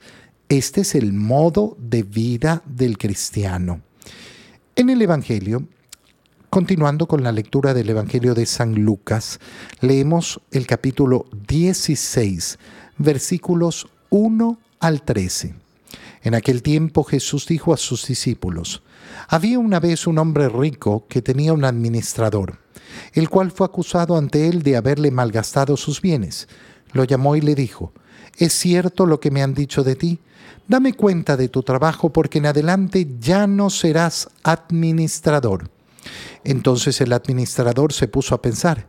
Este 0.51 0.83
es 0.83 0.95
el 0.95 1.15
modo 1.15 1.79
de 1.81 2.03
vida 2.03 2.63
del 2.67 2.99
cristiano. 2.99 3.81
En 4.77 4.91
el 4.91 5.01
Evangelio, 5.01 5.67
continuando 6.51 7.09
con 7.09 7.23
la 7.23 7.33
lectura 7.33 7.73
del 7.73 7.89
Evangelio 7.89 8.35
de 8.35 8.45
San 8.45 8.75
Lucas, 8.75 9.41
leemos 9.81 10.43
el 10.51 10.67
capítulo 10.67 11.25
16, 11.49 12.59
versículos 12.99 13.89
1 14.11 14.59
al 14.79 15.03
13. 15.03 15.62
En 16.23 16.35
aquel 16.35 16.63
tiempo 16.63 17.03
Jesús 17.03 17.47
dijo 17.47 17.75
a 17.75 17.77
sus 17.77 18.07
discípulos, 18.07 18.83
había 19.29 19.59
una 19.59 19.81
vez 19.81 20.07
un 20.07 20.19
hombre 20.19 20.49
rico 20.49 21.07
que 21.09 21.21
tenía 21.21 21.53
un 21.53 21.65
administrador, 21.65 22.59
el 23.13 23.29
cual 23.29 23.51
fue 23.51 23.67
acusado 23.67 24.17
ante 24.17 24.49
él 24.49 24.63
de 24.63 24.77
haberle 24.77 25.11
malgastado 25.11 25.77
sus 25.77 26.01
bienes. 26.01 26.49
Lo 26.93 27.05
llamó 27.05 27.35
y 27.35 27.41
le 27.41 27.55
dijo, 27.55 27.93
¿es 28.39 28.53
cierto 28.53 29.07
lo 29.07 29.19
que 29.19 29.31
me 29.31 29.43
han 29.43 29.55
dicho 29.55 29.83
de 29.83 29.97
ti? 29.97 30.21
Dame 30.69 30.93
cuenta 30.95 31.37
de 31.37 31.49
tu 31.49 31.65
trabajo 31.65 32.13
porque 32.13 32.39
en 32.39 32.47
adelante 32.47 33.07
ya 33.19 33.49
no 33.49 33.69
serás 33.69 34.29
administrador. 34.45 35.71
Entonces 36.45 37.01
el 37.01 37.13
administrador 37.13 37.93
se 37.93 38.07
puso 38.07 38.35
a 38.35 38.43
pensar, 38.43 38.87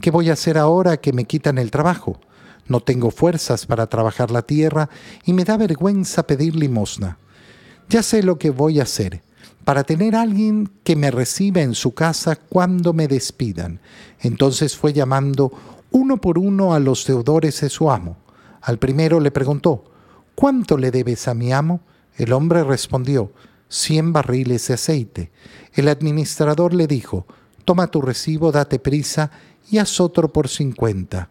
¿qué 0.00 0.10
voy 0.10 0.30
a 0.30 0.34
hacer 0.34 0.58
ahora 0.58 0.96
que 0.96 1.12
me 1.12 1.26
quitan 1.26 1.58
el 1.58 1.70
trabajo? 1.70 2.20
No 2.66 2.80
tengo 2.80 3.10
fuerzas 3.10 3.66
para 3.66 3.86
trabajar 3.86 4.30
la 4.30 4.42
tierra 4.42 4.88
y 5.24 5.32
me 5.32 5.44
da 5.44 5.56
vergüenza 5.56 6.26
pedir 6.26 6.54
limosna. 6.56 7.18
Ya 7.88 8.02
sé 8.02 8.22
lo 8.22 8.38
que 8.38 8.50
voy 8.50 8.80
a 8.80 8.84
hacer 8.84 9.22
para 9.64 9.84
tener 9.84 10.16
a 10.16 10.22
alguien 10.22 10.70
que 10.82 10.96
me 10.96 11.10
reciba 11.10 11.60
en 11.60 11.74
su 11.74 11.94
casa 11.94 12.36
cuando 12.36 12.92
me 12.92 13.08
despidan. 13.08 13.80
Entonces 14.20 14.76
fue 14.76 14.92
llamando 14.92 15.52
uno 15.90 16.16
por 16.16 16.38
uno 16.38 16.74
a 16.74 16.80
los 16.80 17.06
deudores 17.06 17.60
de 17.60 17.68
su 17.68 17.90
amo. 17.90 18.16
Al 18.60 18.78
primero 18.78 19.20
le 19.20 19.30
preguntó, 19.30 19.84
¿cuánto 20.34 20.76
le 20.76 20.90
debes 20.90 21.28
a 21.28 21.34
mi 21.34 21.52
amo? 21.52 21.80
El 22.16 22.32
hombre 22.32 22.64
respondió, 22.64 23.32
cien 23.68 24.12
barriles 24.12 24.68
de 24.68 24.74
aceite. 24.74 25.32
El 25.74 25.88
administrador 25.88 26.74
le 26.74 26.86
dijo, 26.86 27.26
toma 27.64 27.88
tu 27.88 28.00
recibo, 28.02 28.52
date 28.52 28.78
prisa 28.78 29.30
y 29.70 29.78
haz 29.78 30.00
otro 30.00 30.32
por 30.32 30.48
cincuenta. 30.48 31.30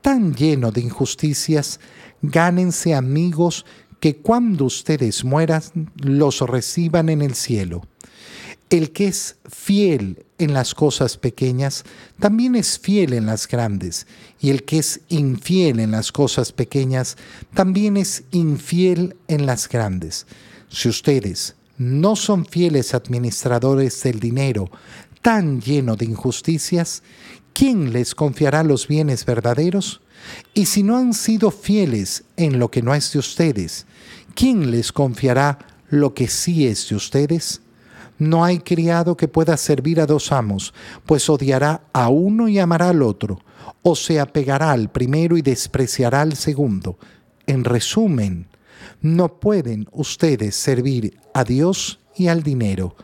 tan 0.00 0.34
lleno 0.34 0.70
de 0.70 0.80
injusticias, 0.80 1.80
gánense 2.22 2.94
amigos 2.94 3.64
que 4.00 4.16
cuando 4.16 4.64
ustedes 4.64 5.24
mueran 5.24 5.62
los 5.96 6.40
reciban 6.40 7.08
en 7.08 7.22
el 7.22 7.34
cielo. 7.34 7.82
El 8.70 8.92
que 8.92 9.08
es 9.08 9.36
fiel 9.48 10.26
en 10.38 10.52
las 10.52 10.74
cosas 10.74 11.16
pequeñas, 11.16 11.84
también 12.18 12.54
es 12.54 12.78
fiel 12.78 13.14
en 13.14 13.26
las 13.26 13.48
grandes, 13.48 14.06
y 14.40 14.50
el 14.50 14.64
que 14.64 14.78
es 14.78 15.00
infiel 15.08 15.80
en 15.80 15.90
las 15.90 16.12
cosas 16.12 16.52
pequeñas, 16.52 17.16
también 17.54 17.96
es 17.96 18.24
infiel 18.30 19.16
en 19.26 19.46
las 19.46 19.68
grandes. 19.68 20.26
Si 20.68 20.88
ustedes 20.88 21.56
no 21.78 22.14
son 22.14 22.44
fieles 22.44 22.94
administradores 22.94 24.02
del 24.02 24.20
dinero 24.20 24.70
tan 25.22 25.60
lleno 25.60 25.96
de 25.96 26.04
injusticias, 26.04 27.02
¿quién 27.52 27.92
les 27.92 28.14
confiará 28.14 28.62
los 28.62 28.88
bienes 28.88 29.24
verdaderos? 29.24 30.00
Y 30.54 30.66
si 30.66 30.82
no 30.82 30.96
han 30.96 31.14
sido 31.14 31.50
fieles 31.50 32.24
en 32.36 32.58
lo 32.58 32.70
que 32.70 32.82
no 32.82 32.94
es 32.94 33.12
de 33.12 33.18
ustedes, 33.18 33.86
¿quién 34.34 34.70
les 34.70 34.92
confiará 34.92 35.58
lo 35.88 36.14
que 36.14 36.28
sí 36.28 36.66
es 36.66 36.88
de 36.88 36.96
ustedes? 36.96 37.62
No 38.18 38.44
hay 38.44 38.58
criado 38.58 39.16
que 39.16 39.28
pueda 39.28 39.56
servir 39.56 40.00
a 40.00 40.06
dos 40.06 40.32
amos, 40.32 40.74
pues 41.06 41.30
odiará 41.30 41.82
a 41.92 42.08
uno 42.08 42.48
y 42.48 42.58
amará 42.58 42.88
al 42.88 43.02
otro, 43.02 43.38
o 43.82 43.94
se 43.94 44.18
apegará 44.18 44.72
al 44.72 44.90
primero 44.90 45.36
y 45.36 45.42
despreciará 45.42 46.22
al 46.22 46.34
segundo. 46.34 46.98
En 47.46 47.64
resumen, 47.64 48.48
no 49.00 49.38
pueden 49.38 49.86
ustedes 49.92 50.56
servir 50.56 51.18
a 51.32 51.44
Dios 51.44 52.00
y 52.16 52.26
al 52.26 52.42
dinero. 52.42 52.96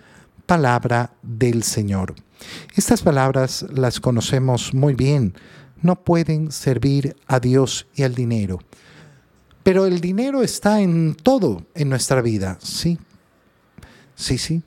Palabra 0.46 1.12
del 1.22 1.62
Señor. 1.62 2.14
Estas 2.76 3.02
palabras 3.02 3.66
las 3.72 4.00
conocemos 4.00 4.74
muy 4.74 4.94
bien. 4.94 5.34
No 5.82 5.96
pueden 5.96 6.50
servir 6.52 7.16
a 7.26 7.40
Dios 7.40 7.86
y 7.94 8.02
al 8.02 8.14
dinero. 8.14 8.58
Pero 9.62 9.86
el 9.86 10.00
dinero 10.00 10.42
está 10.42 10.80
en 10.80 11.14
todo 11.14 11.64
en 11.74 11.88
nuestra 11.88 12.20
vida, 12.20 12.58
¿sí? 12.62 12.98
Sí, 14.14 14.38
sí. 14.38 14.62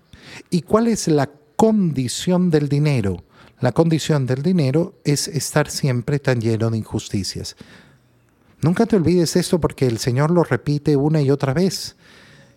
¿Y 0.50 0.62
cuál 0.64 0.88
es 0.88 1.08
la 1.08 1.30
condición 1.56 2.50
del 2.50 2.68
dinero? 2.68 3.24
La 3.60 3.72
condición 3.72 4.26
del 4.26 4.44
dinero 4.44 5.00
es 5.04 5.28
estar 5.28 5.70
siempre 5.70 6.20
tan 6.20 6.40
lleno 6.42 6.70
de 6.70 6.78
injusticias. 6.78 7.56
Nunca 8.62 8.86
te 8.86 8.96
olvides 8.96 9.36
esto 9.36 9.60
porque 9.60 9.86
el 9.86 10.00
Señor 10.00 10.32
lo 10.32 10.44
repite 10.44 10.96
una 10.96 11.22
y 11.22 11.30
otra 11.30 11.54
vez. 11.54 11.96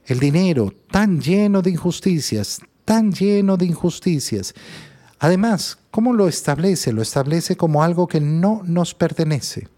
El 0.06 0.18
dinero 0.18 0.72
tan 0.90 1.20
lleno 1.20 1.62
de 1.62 1.70
injusticias, 1.70 2.60
tan 2.84 3.12
lleno 3.12 3.56
de 3.56 3.66
injusticias. 3.66 4.54
Además, 5.20 5.78
¿cómo 5.90 6.14
lo 6.14 6.26
establece? 6.26 6.92
Lo 6.92 7.02
establece 7.02 7.54
como 7.54 7.84
algo 7.84 8.08
que 8.08 8.20
no 8.20 8.62
nos 8.64 8.94
pertenece. 8.94 9.68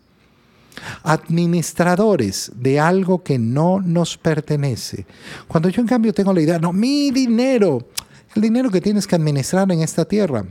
Administradores 1.02 2.52
de 2.54 2.78
algo 2.78 3.24
que 3.24 3.40
no 3.40 3.80
nos 3.80 4.16
pertenece. 4.16 5.04
Cuando 5.48 5.68
yo 5.68 5.82
en 5.82 5.88
cambio 5.88 6.14
tengo 6.14 6.32
la 6.32 6.40
idea, 6.40 6.60
no, 6.60 6.72
mi 6.72 7.10
dinero, 7.10 7.88
el 8.36 8.42
dinero 8.42 8.70
que 8.70 8.80
tienes 8.80 9.06
que 9.06 9.16
administrar 9.16 9.70
en 9.72 9.82
esta 9.82 10.04
tierra. 10.04 10.46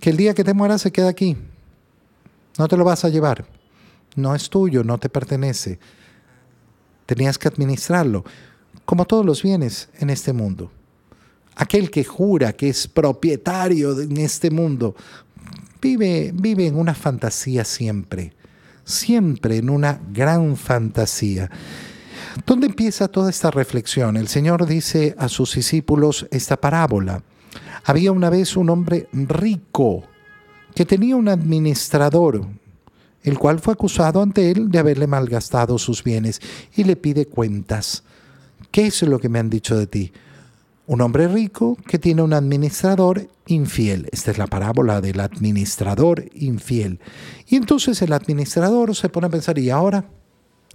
que 0.00 0.10
el 0.10 0.16
día 0.16 0.32
que 0.32 0.44
te 0.44 0.54
mueras 0.54 0.82
se 0.82 0.92
queda 0.92 1.08
aquí. 1.08 1.36
No 2.56 2.68
te 2.68 2.76
lo 2.76 2.84
vas 2.84 3.04
a 3.04 3.08
llevar. 3.08 3.44
No 4.14 4.36
es 4.36 4.48
tuyo, 4.48 4.84
no 4.84 4.98
te 4.98 5.08
pertenece. 5.08 5.80
Tenías 7.06 7.36
que 7.36 7.48
administrarlo, 7.48 8.24
como 8.84 9.04
todos 9.04 9.26
los 9.26 9.42
bienes 9.42 9.88
en 9.98 10.10
este 10.10 10.32
mundo. 10.32 10.70
Aquel 11.58 11.90
que 11.90 12.04
jura 12.04 12.52
que 12.52 12.68
es 12.68 12.86
propietario 12.86 14.00
en 14.00 14.16
este 14.18 14.48
mundo, 14.48 14.94
vive, 15.82 16.30
vive 16.32 16.68
en 16.68 16.76
una 16.76 16.94
fantasía 16.94 17.64
siempre, 17.64 18.32
siempre 18.84 19.56
en 19.56 19.68
una 19.68 20.00
gran 20.12 20.56
fantasía. 20.56 21.50
¿Dónde 22.46 22.68
empieza 22.68 23.08
toda 23.08 23.28
esta 23.28 23.50
reflexión? 23.50 24.16
El 24.16 24.28
Señor 24.28 24.66
dice 24.66 25.16
a 25.18 25.28
sus 25.28 25.56
discípulos 25.56 26.28
esta 26.30 26.56
parábola. 26.56 27.24
Había 27.84 28.12
una 28.12 28.30
vez 28.30 28.56
un 28.56 28.70
hombre 28.70 29.08
rico 29.12 30.04
que 30.76 30.84
tenía 30.84 31.16
un 31.16 31.28
administrador, 31.28 32.46
el 33.24 33.36
cual 33.36 33.58
fue 33.58 33.72
acusado 33.72 34.22
ante 34.22 34.52
él 34.52 34.70
de 34.70 34.78
haberle 34.78 35.08
malgastado 35.08 35.76
sus 35.76 36.04
bienes 36.04 36.40
y 36.76 36.84
le 36.84 36.94
pide 36.94 37.26
cuentas. 37.26 38.04
¿Qué 38.70 38.86
es 38.86 39.02
lo 39.02 39.18
que 39.18 39.28
me 39.28 39.40
han 39.40 39.50
dicho 39.50 39.76
de 39.76 39.88
ti? 39.88 40.12
Un 40.88 41.02
hombre 41.02 41.28
rico 41.28 41.76
que 41.86 41.98
tiene 41.98 42.22
un 42.22 42.32
administrador 42.32 43.28
infiel. 43.46 44.08
Esta 44.10 44.30
es 44.30 44.38
la 44.38 44.46
parábola 44.46 45.02
del 45.02 45.20
administrador 45.20 46.24
infiel. 46.32 46.98
Y 47.46 47.56
entonces 47.56 48.00
el 48.00 48.14
administrador 48.14 48.96
se 48.96 49.10
pone 49.10 49.26
a 49.26 49.30
pensar, 49.30 49.58
¿y 49.58 49.68
ahora 49.68 50.06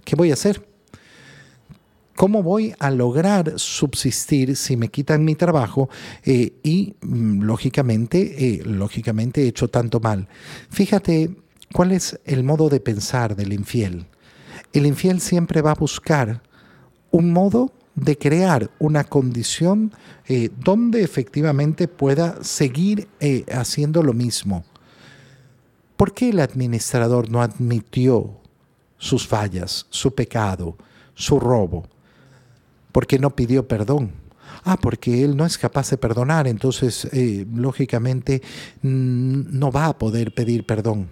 qué 0.04 0.14
voy 0.14 0.30
a 0.30 0.34
hacer? 0.34 0.64
¿Cómo 2.14 2.44
voy 2.44 2.76
a 2.78 2.92
lograr 2.92 3.54
subsistir 3.56 4.54
si 4.54 4.76
me 4.76 4.86
quitan 4.86 5.24
mi 5.24 5.34
trabajo 5.34 5.88
eh, 6.22 6.52
y 6.62 6.94
mm, 7.00 7.42
lógicamente, 7.42 8.20
eh, 8.38 8.62
lógicamente 8.64 9.42
he 9.42 9.48
hecho 9.48 9.66
tanto 9.66 9.98
mal? 9.98 10.28
Fíjate 10.70 11.34
cuál 11.72 11.90
es 11.90 12.20
el 12.24 12.44
modo 12.44 12.68
de 12.68 12.78
pensar 12.78 13.34
del 13.34 13.52
infiel. 13.52 14.06
El 14.72 14.86
infiel 14.86 15.20
siempre 15.20 15.60
va 15.60 15.72
a 15.72 15.74
buscar 15.74 16.40
un 17.10 17.32
modo 17.32 17.72
de 17.94 18.18
crear 18.18 18.70
una 18.78 19.04
condición 19.04 19.92
eh, 20.26 20.50
donde 20.58 21.02
efectivamente 21.02 21.88
pueda 21.88 22.42
seguir 22.42 23.08
haciendo 23.52 24.02
lo 24.02 24.12
mismo. 24.12 24.64
¿Por 25.96 26.12
qué 26.12 26.30
el 26.30 26.40
administrador 26.40 27.30
no 27.30 27.40
admitió 27.40 28.30
sus 28.98 29.26
fallas, 29.26 29.86
su 29.90 30.14
pecado, 30.14 30.76
su 31.14 31.38
robo? 31.38 31.86
¿Por 32.90 33.06
qué 33.06 33.18
no 33.18 33.30
pidió 33.30 33.66
perdón? 33.66 34.12
Ah, 34.64 34.76
porque 34.80 35.24
él 35.24 35.36
no 35.36 35.44
es 35.44 35.58
capaz 35.58 35.90
de 35.90 35.98
perdonar, 35.98 36.46
entonces 36.46 37.06
eh, 37.12 37.46
lógicamente 37.52 38.42
no 38.82 39.70
va 39.70 39.86
a 39.86 39.98
poder 39.98 40.32
pedir 40.32 40.64
perdón. 40.64 41.08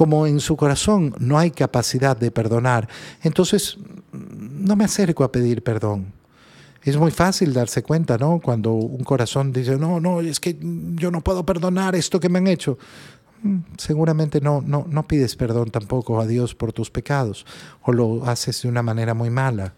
Como 0.00 0.26
en 0.26 0.40
su 0.40 0.56
corazón 0.56 1.14
no 1.18 1.38
hay 1.38 1.50
capacidad 1.50 2.16
de 2.16 2.30
perdonar, 2.30 2.88
entonces 3.22 3.76
no 4.12 4.74
me 4.74 4.84
acerco 4.86 5.24
a 5.24 5.30
pedir 5.30 5.62
perdón. 5.62 6.14
Es 6.82 6.96
muy 6.96 7.10
fácil 7.10 7.52
darse 7.52 7.82
cuenta, 7.82 8.16
¿no? 8.16 8.40
Cuando 8.42 8.72
un 8.72 9.04
corazón 9.04 9.52
dice, 9.52 9.76
no, 9.76 10.00
no, 10.00 10.22
es 10.22 10.40
que 10.40 10.56
yo 10.94 11.10
no 11.10 11.20
puedo 11.20 11.44
perdonar 11.44 11.94
esto 11.96 12.18
que 12.18 12.30
me 12.30 12.38
han 12.38 12.46
hecho. 12.46 12.78
Mm, 13.42 13.58
seguramente 13.76 14.40
no, 14.40 14.62
no, 14.62 14.86
no 14.88 15.06
pides 15.06 15.36
perdón 15.36 15.70
tampoco 15.70 16.18
a 16.18 16.26
Dios 16.26 16.54
por 16.54 16.72
tus 16.72 16.90
pecados 16.90 17.44
o 17.82 17.92
lo 17.92 18.24
haces 18.24 18.62
de 18.62 18.68
una 18.70 18.82
manera 18.82 19.12
muy 19.12 19.28
mala. 19.28 19.74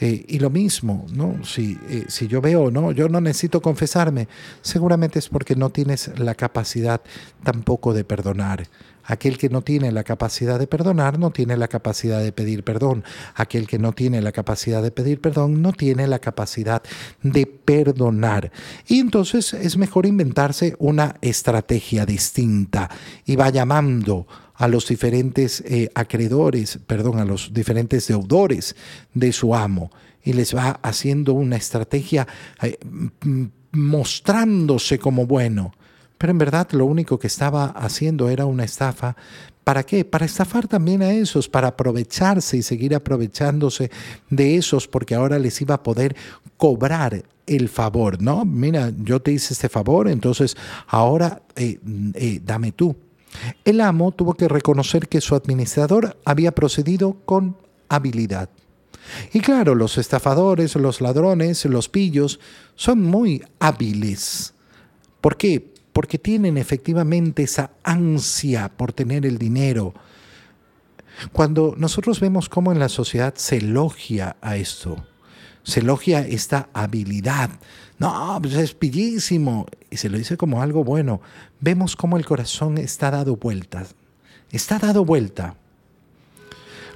Eh, 0.00 0.24
y 0.26 0.38
lo 0.38 0.48
mismo, 0.48 1.04
¿no? 1.12 1.44
Si, 1.44 1.78
eh, 1.90 2.06
si 2.08 2.28
yo 2.28 2.40
veo, 2.40 2.70
no, 2.70 2.92
yo 2.92 3.10
no 3.10 3.20
necesito 3.20 3.60
confesarme, 3.60 4.26
seguramente 4.62 5.18
es 5.18 5.28
porque 5.28 5.54
no 5.54 5.68
tienes 5.68 6.18
la 6.18 6.34
capacidad 6.34 7.02
tampoco 7.42 7.92
de 7.92 8.04
perdonar. 8.04 8.66
Aquel 9.06 9.38
que 9.38 9.48
no 9.48 9.62
tiene 9.62 9.92
la 9.92 10.04
capacidad 10.04 10.58
de 10.58 10.66
perdonar 10.66 11.18
no 11.18 11.30
tiene 11.30 11.56
la 11.56 11.68
capacidad 11.68 12.22
de 12.22 12.32
pedir 12.32 12.64
perdón. 12.64 13.04
Aquel 13.34 13.66
que 13.66 13.78
no 13.78 13.92
tiene 13.92 14.20
la 14.20 14.32
capacidad 14.32 14.82
de 14.82 14.90
pedir 14.90 15.20
perdón 15.20 15.62
no 15.62 15.72
tiene 15.72 16.06
la 16.06 16.18
capacidad 16.18 16.82
de 17.22 17.46
perdonar. 17.46 18.50
Y 18.86 19.00
entonces 19.00 19.54
es 19.54 19.76
mejor 19.76 20.06
inventarse 20.06 20.74
una 20.78 21.16
estrategia 21.20 22.06
distinta 22.06 22.90
y 23.26 23.36
va 23.36 23.50
llamando 23.50 24.26
a 24.54 24.68
los 24.68 24.86
diferentes 24.86 25.62
eh, 25.66 25.90
acreedores, 25.94 26.78
perdón, 26.86 27.18
a 27.18 27.24
los 27.24 27.52
diferentes 27.52 28.06
deudores 28.06 28.76
de 29.12 29.32
su 29.32 29.54
amo 29.54 29.90
y 30.22 30.32
les 30.32 30.54
va 30.56 30.80
haciendo 30.82 31.34
una 31.34 31.56
estrategia 31.56 32.26
eh, 32.62 32.78
mostrándose 33.72 34.98
como 34.98 35.26
bueno. 35.26 35.72
Pero 36.18 36.30
en 36.30 36.38
verdad 36.38 36.68
lo 36.72 36.86
único 36.86 37.18
que 37.18 37.26
estaba 37.26 37.66
haciendo 37.66 38.28
era 38.28 38.46
una 38.46 38.64
estafa. 38.64 39.16
¿Para 39.64 39.82
qué? 39.82 40.04
Para 40.04 40.26
estafar 40.26 40.68
también 40.68 41.02
a 41.02 41.12
esos, 41.12 41.48
para 41.48 41.68
aprovecharse 41.68 42.56
y 42.56 42.62
seguir 42.62 42.94
aprovechándose 42.94 43.90
de 44.28 44.56
esos, 44.56 44.86
porque 44.86 45.14
ahora 45.14 45.38
les 45.38 45.60
iba 45.60 45.74
a 45.74 45.82
poder 45.82 46.14
cobrar 46.56 47.24
el 47.46 47.68
favor, 47.68 48.20
¿no? 48.22 48.44
Mira, 48.44 48.92
yo 49.02 49.20
te 49.20 49.32
hice 49.32 49.54
este 49.54 49.68
favor, 49.68 50.08
entonces 50.08 50.56
ahora 50.86 51.42
eh, 51.56 51.78
dame 52.42 52.72
tú. 52.72 52.96
El 53.64 53.80
amo 53.80 54.12
tuvo 54.12 54.34
que 54.34 54.48
reconocer 54.48 55.08
que 55.08 55.20
su 55.20 55.34
administrador 55.34 56.16
había 56.24 56.52
procedido 56.52 57.16
con 57.24 57.56
habilidad. 57.88 58.48
Y 59.32 59.40
claro, 59.40 59.74
los 59.74 59.98
estafadores, 59.98 60.76
los 60.76 61.00
ladrones, 61.00 61.64
los 61.66 61.88
pillos 61.88 62.40
son 62.74 63.02
muy 63.02 63.42
hábiles. 63.58 64.54
¿Por 65.20 65.36
qué? 65.36 65.73
Porque 65.94 66.18
tienen 66.18 66.58
efectivamente 66.58 67.44
esa 67.44 67.70
ansia 67.82 68.68
por 68.76 68.92
tener 68.92 69.24
el 69.24 69.38
dinero. 69.38 69.94
Cuando 71.32 71.74
nosotros 71.78 72.18
vemos 72.20 72.48
cómo 72.48 72.72
en 72.72 72.78
la 72.78 72.88
sociedad 72.88 73.32
se 73.36 73.58
elogia 73.58 74.36
a 74.42 74.56
esto, 74.56 75.06
se 75.62 75.80
elogia 75.80 76.26
esta 76.26 76.68
habilidad. 76.72 77.48
No, 77.98 78.38
pues 78.42 78.54
es 78.54 78.74
pillísimo. 78.74 79.66
Y 79.88 79.96
se 79.96 80.08
lo 80.08 80.18
dice 80.18 80.36
como 80.36 80.60
algo 80.60 80.82
bueno. 80.82 81.20
Vemos 81.60 81.94
cómo 81.96 82.16
el 82.16 82.26
corazón 82.26 82.76
está 82.76 83.12
dado 83.12 83.36
vuelta. 83.36 83.86
Está 84.50 84.80
dado 84.80 85.04
vuelta. 85.04 85.56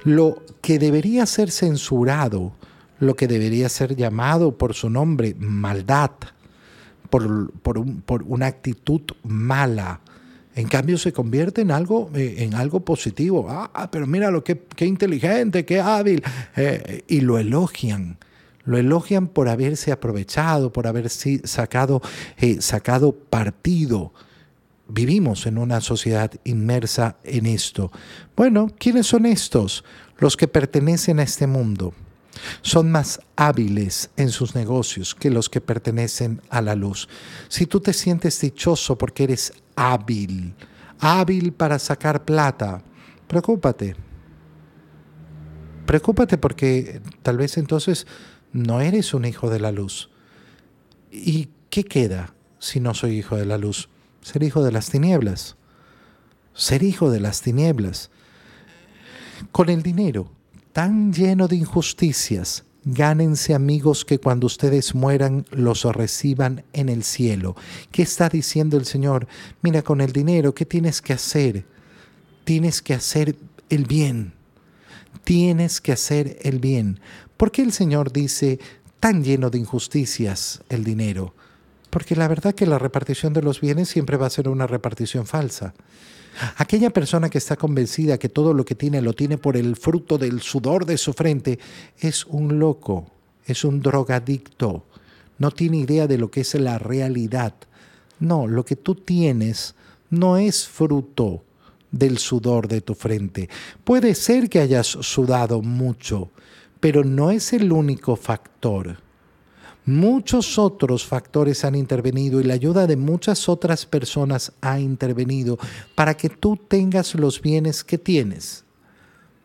Lo 0.03 0.43
que 0.61 0.77
debería 0.77 1.25
ser 1.25 1.51
censurado, 1.51 2.53
lo 2.99 3.15
que 3.15 3.27
debería 3.27 3.69
ser 3.69 3.95
llamado 3.95 4.57
por 4.57 4.73
su 4.73 4.89
nombre, 4.89 5.35
maldad, 5.39 6.11
por, 7.09 7.51
por, 7.51 8.23
una 8.23 8.47
actitud 8.47 9.01
mala, 9.23 10.01
en 10.55 10.67
cambio 10.67 10.97
se 10.97 11.13
convierte 11.13 11.61
en 11.61 11.71
algo, 11.71 12.09
eh, 12.13 12.35
en 12.39 12.53
algo 12.53 12.81
positivo. 12.81 13.47
Ah, 13.49 13.89
pero 13.91 14.07
mira 14.07 14.31
lo 14.31 14.43
que 14.43 14.59
qué 14.75 14.85
inteligente, 14.85 15.65
qué 15.65 15.79
hábil. 15.79 16.23
Eh, 16.55 17.03
y 17.07 17.21
lo 17.21 17.37
elogian 17.37 18.17
lo 18.69 18.77
elogian 18.77 19.27
por 19.27 19.49
haberse 19.49 19.91
aprovechado, 19.91 20.71
por 20.71 20.85
haber 20.85 21.09
sacado, 21.09 22.03
eh, 22.37 22.61
sacado 22.61 23.13
partido. 23.13 24.13
Vivimos 24.87 25.47
en 25.47 25.57
una 25.57 25.81
sociedad 25.81 26.31
inmersa 26.43 27.17
en 27.23 27.47
esto. 27.47 27.91
Bueno, 28.35 28.69
¿quiénes 28.77 29.07
son 29.07 29.25
estos? 29.25 29.83
Los 30.19 30.37
que 30.37 30.47
pertenecen 30.47 31.19
a 31.19 31.23
este 31.23 31.47
mundo. 31.47 31.95
Son 32.61 32.91
más 32.91 33.19
hábiles 33.35 34.09
en 34.17 34.29
sus 34.29 34.55
negocios 34.55 35.15
que 35.15 35.29
los 35.29 35.49
que 35.49 35.61
pertenecen 35.61 36.41
a 36.49 36.61
la 36.61 36.75
luz. 36.75 37.07
Si 37.47 37.65
tú 37.65 37.79
te 37.79 37.93
sientes 37.93 38.39
dichoso 38.41 38.97
porque 38.97 39.23
eres 39.23 39.53
hábil, 39.75 40.55
hábil 40.99 41.53
para 41.53 41.79
sacar 41.79 42.25
plata, 42.25 42.81
preocúpate. 43.27 43.95
Preocúpate 45.85 46.37
porque 46.37 47.01
tal 47.23 47.37
vez 47.37 47.57
entonces 47.57 48.05
no 48.51 48.81
eres 48.81 49.13
un 49.13 49.25
hijo 49.25 49.49
de 49.49 49.59
la 49.59 49.71
luz. 49.71 50.09
¿Y 51.11 51.49
qué 51.69 51.83
queda 51.83 52.35
si 52.59 52.79
no 52.79 52.93
soy 52.93 53.17
hijo 53.17 53.35
de 53.35 53.45
la 53.45 53.57
luz? 53.57 53.89
Ser 54.21 54.43
hijo 54.43 54.63
de 54.63 54.71
las 54.71 54.89
tinieblas. 54.89 55.55
Ser 56.53 56.83
hijo 56.83 57.09
de 57.09 57.19
las 57.19 57.41
tinieblas. 57.41 58.11
Con 59.51 59.69
el 59.69 59.81
dinero 59.81 60.31
tan 60.73 61.13
lleno 61.13 61.47
de 61.47 61.55
injusticias, 61.55 62.63
gánense 62.85 63.53
amigos 63.53 64.05
que 64.05 64.19
cuando 64.19 64.47
ustedes 64.47 64.95
mueran 64.95 65.45
los 65.51 65.83
reciban 65.83 66.63
en 66.73 66.89
el 66.89 67.03
cielo. 67.03 67.55
¿Qué 67.91 68.01
está 68.01 68.29
diciendo 68.29 68.77
el 68.77 68.85
Señor? 68.85 69.27
Mira, 69.61 69.81
con 69.81 70.01
el 70.01 70.11
dinero, 70.11 70.53
¿qué 70.53 70.65
tienes 70.65 71.01
que 71.01 71.13
hacer? 71.13 71.65
Tienes 72.43 72.81
que 72.81 72.93
hacer 72.93 73.35
el 73.69 73.85
bien. 73.85 74.33
Tienes 75.23 75.81
que 75.81 75.91
hacer 75.91 76.39
el 76.41 76.59
bien. 76.59 76.99
¿Por 77.37 77.51
qué 77.51 77.61
el 77.61 77.71
Señor 77.71 78.11
dice 78.11 78.59
tan 78.99 79.23
lleno 79.23 79.49
de 79.49 79.59
injusticias 79.59 80.61
el 80.69 80.83
dinero? 80.83 81.33
Porque 81.89 82.15
la 82.15 82.27
verdad 82.27 82.53
que 82.53 82.65
la 82.65 82.79
repartición 82.79 83.33
de 83.33 83.41
los 83.41 83.61
bienes 83.61 83.89
siempre 83.89 84.17
va 84.17 84.27
a 84.27 84.31
ser 84.31 84.49
una 84.49 84.67
repartición 84.67 85.25
falsa. 85.25 85.73
Aquella 86.57 86.89
persona 86.91 87.29
que 87.29 87.37
está 87.37 87.55
convencida 87.55 88.17
que 88.17 88.29
todo 88.29 88.53
lo 88.53 88.63
que 88.63 88.75
tiene 88.75 89.01
lo 89.01 89.13
tiene 89.13 89.37
por 89.37 89.57
el 89.57 89.75
fruto 89.75 90.17
del 90.17 90.41
sudor 90.41 90.85
de 90.85 90.97
su 90.97 91.13
frente 91.13 91.59
es 91.99 92.25
un 92.25 92.59
loco, 92.59 93.11
es 93.45 93.63
un 93.63 93.81
drogadicto, 93.81 94.85
no 95.37 95.51
tiene 95.51 95.77
idea 95.77 96.07
de 96.07 96.17
lo 96.17 96.29
que 96.29 96.41
es 96.41 96.53
la 96.55 96.77
realidad 96.77 97.53
No, 98.19 98.47
lo 98.47 98.65
que 98.65 98.75
tú 98.75 98.95
tienes 98.95 99.75
no 100.09 100.37
es 100.37 100.67
fruto 100.67 101.43
del 101.91 102.17
sudor 102.17 102.67
de 102.67 102.81
tu 102.81 102.93
frente. 102.93 103.49
Puede 103.83 104.13
ser 104.13 104.49
que 104.49 104.59
hayas 104.59 104.87
sudado 104.87 105.61
mucho, 105.61 106.29
pero 106.79 107.03
no 107.03 107.31
es 107.31 107.53
el 107.53 107.71
único 107.71 108.15
factor. 108.15 108.97
Muchos 109.89 110.59
otros 110.59 111.03
factores 111.03 111.65
han 111.65 111.73
intervenido 111.73 112.39
y 112.39 112.43
la 112.43 112.53
ayuda 112.53 112.85
de 112.85 112.95
muchas 112.95 113.49
otras 113.49 113.87
personas 113.87 114.51
ha 114.61 114.79
intervenido 114.79 115.57
para 115.95 116.15
que 116.15 116.29
tú 116.29 116.57
tengas 116.57 117.15
los 117.15 117.41
bienes 117.41 117.83
que 117.83 117.97
tienes. 117.97 118.65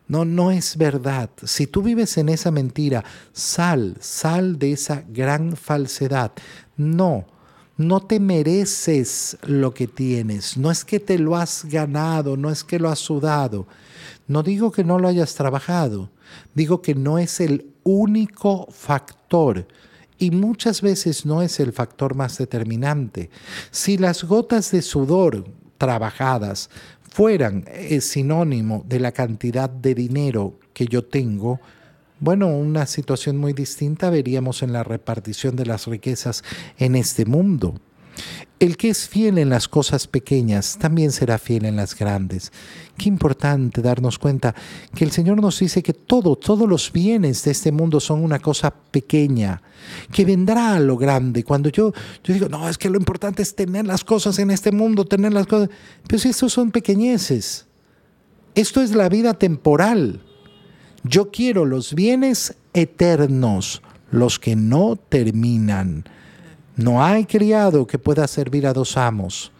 No, 0.07 0.23
no 0.23 0.51
es 0.51 0.77
verdad. 0.77 1.31
Si 1.43 1.65
tú 1.65 1.81
vives 1.81 2.15
en 2.19 2.29
esa 2.29 2.51
mentira, 2.51 3.03
sal, 3.33 3.97
sal 3.99 4.59
de 4.59 4.73
esa 4.73 5.03
gran 5.09 5.57
falsedad. 5.57 6.31
No, 6.77 7.25
no 7.75 8.01
te 8.01 8.19
mereces 8.19 9.39
lo 9.47 9.73
que 9.73 9.87
tienes. 9.87 10.57
No 10.57 10.69
es 10.69 10.85
que 10.85 10.99
te 10.99 11.17
lo 11.17 11.35
has 11.35 11.65
ganado, 11.65 12.37
no 12.37 12.51
es 12.51 12.63
que 12.63 12.77
lo 12.77 12.89
has 12.89 12.99
sudado. 12.99 13.65
No 14.27 14.43
digo 14.43 14.71
que 14.71 14.83
no 14.83 14.99
lo 14.99 15.07
hayas 15.07 15.33
trabajado, 15.33 16.11
digo 16.53 16.83
que 16.83 16.93
no 16.93 17.17
es 17.17 17.39
el 17.39 17.73
único 17.83 18.67
factor 18.69 19.65
y 20.17 20.31
muchas 20.31 20.81
veces 20.81 21.25
no 21.25 21.41
es 21.41 21.59
el 21.59 21.73
factor 21.73 22.15
más 22.15 22.37
determinante. 22.37 23.29
Si 23.71 23.97
las 23.97 24.23
gotas 24.23 24.71
de 24.71 24.81
sudor 24.81 25.45
trabajadas 25.77 26.69
fueran 27.09 27.65
eh, 27.67 28.01
sinónimo 28.01 28.83
de 28.87 28.99
la 28.99 29.11
cantidad 29.11 29.69
de 29.69 29.95
dinero 29.95 30.59
que 30.73 30.85
yo 30.85 31.03
tengo, 31.03 31.59
bueno, 32.19 32.47
una 32.47 32.85
situación 32.85 33.37
muy 33.37 33.53
distinta 33.53 34.09
veríamos 34.09 34.63
en 34.63 34.71
la 34.71 34.83
repartición 34.83 35.55
de 35.55 35.65
las 35.65 35.85
riquezas 35.85 36.43
en 36.77 36.95
este 36.95 37.25
mundo. 37.25 37.75
El 38.57 38.77
que 38.77 38.89
es 38.89 39.09
fiel 39.09 39.37
en 39.37 39.49
las 39.49 39.67
cosas 39.67 40.07
pequeñas 40.07 40.77
también 40.79 41.11
será 41.11 41.37
fiel 41.37 41.65
en 41.65 41.75
las 41.75 41.93
grandes. 41.93 42.53
Qué 42.97 43.09
importante 43.09 43.81
darnos 43.81 44.17
cuenta 44.17 44.55
que 44.95 45.03
el 45.03 45.11
Señor 45.11 45.41
nos 45.41 45.59
dice 45.59 45.83
que 45.83 45.93
todo, 45.93 46.37
todos 46.37 46.67
los 46.67 46.91
bienes 46.93 47.43
de 47.43 47.51
este 47.51 47.73
mundo 47.73 47.99
son 47.99 48.23
una 48.23 48.39
cosa 48.39 48.71
pequeña, 48.71 49.61
que 50.11 50.23
vendrá 50.23 50.75
a 50.75 50.79
lo 50.79 50.95
grande. 50.95 51.43
Cuando 51.43 51.67
yo, 51.69 51.91
yo 52.23 52.33
digo, 52.33 52.47
no, 52.47 52.69
es 52.69 52.77
que 52.77 52.89
lo 52.89 52.97
importante 52.97 53.43
es 53.43 53.55
tener 53.55 53.85
las 53.85 54.05
cosas 54.05 54.39
en 54.39 54.49
este 54.49 54.71
mundo, 54.71 55.03
tener 55.03 55.33
las 55.33 55.47
cosas. 55.47 55.69
Pero 56.07 56.19
si 56.19 56.29
estos 56.29 56.53
son 56.53 56.71
pequeñeces, 56.71 57.67
esto 58.55 58.81
es 58.81 58.95
la 58.95 59.09
vida 59.09 59.33
temporal. 59.33 60.21
Yo 61.03 61.29
quiero 61.29 61.65
los 61.65 61.93
bienes 61.93 62.55
eternos, 62.73 63.81
los 64.11 64.39
que 64.39 64.55
no 64.55 64.95
terminan. 64.95 66.05
No 66.75 67.03
hay 67.03 67.25
criado 67.25 67.87
que 67.87 67.97
pueda 67.97 68.27
servir 68.27 68.67
a 68.67 68.73
dos 68.73 68.97
amos. 68.97 69.51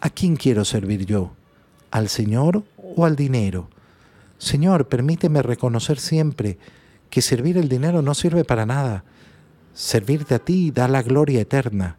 ¿A 0.00 0.10
quién 0.10 0.34
quiero 0.34 0.64
servir 0.64 1.06
yo? 1.06 1.30
¿Al 1.92 2.08
Señor 2.08 2.64
o 2.76 3.04
al 3.04 3.14
dinero? 3.14 3.68
Señor, 4.38 4.88
permíteme 4.88 5.42
reconocer 5.42 6.00
siempre 6.00 6.58
que 7.08 7.22
servir 7.22 7.56
el 7.56 7.68
dinero 7.68 8.02
no 8.02 8.14
sirve 8.14 8.44
para 8.44 8.66
nada. 8.66 9.04
Servirte 9.74 10.34
a 10.34 10.38
ti 10.40 10.72
da 10.72 10.88
la 10.88 11.02
gloria 11.02 11.40
eterna. 11.40 11.98